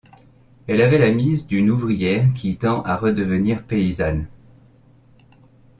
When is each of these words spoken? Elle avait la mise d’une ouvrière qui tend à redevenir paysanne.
Elle 0.65 0.81
avait 0.81 0.97
la 0.97 1.11
mise 1.11 1.45
d’une 1.45 1.69
ouvrière 1.69 2.33
qui 2.33 2.57
tend 2.57 2.81
à 2.85 2.97
redevenir 2.97 3.63
paysanne. 3.67 4.25